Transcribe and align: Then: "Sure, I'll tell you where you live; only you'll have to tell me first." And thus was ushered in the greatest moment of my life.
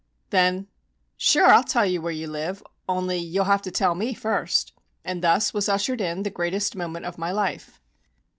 Then: 0.31 0.67
"Sure, 1.15 1.45
I'll 1.45 1.63
tell 1.63 1.85
you 1.85 2.01
where 2.01 2.11
you 2.11 2.25
live; 2.25 2.63
only 2.89 3.17
you'll 3.19 3.45
have 3.45 3.61
to 3.61 3.69
tell 3.69 3.93
me 3.93 4.15
first." 4.15 4.73
And 5.05 5.23
thus 5.23 5.53
was 5.53 5.69
ushered 5.69 6.01
in 6.01 6.23
the 6.23 6.31
greatest 6.31 6.75
moment 6.75 7.05
of 7.05 7.19
my 7.19 7.31
life. 7.31 7.79